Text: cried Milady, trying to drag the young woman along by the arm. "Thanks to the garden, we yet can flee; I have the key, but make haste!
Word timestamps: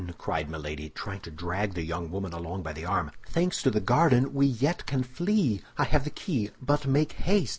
cried 0.17 0.49
Milady, 0.49 0.89
trying 0.89 1.19
to 1.19 1.29
drag 1.29 1.75
the 1.75 1.83
young 1.85 2.09
woman 2.09 2.33
along 2.33 2.63
by 2.63 2.73
the 2.73 2.83
arm. 2.85 3.11
"Thanks 3.29 3.61
to 3.61 3.69
the 3.69 3.79
garden, 3.79 4.33
we 4.33 4.47
yet 4.47 4.87
can 4.87 5.03
flee; 5.03 5.61
I 5.77 5.83
have 5.83 6.05
the 6.05 6.09
key, 6.09 6.49
but 6.59 6.87
make 6.87 7.11
haste! 7.11 7.49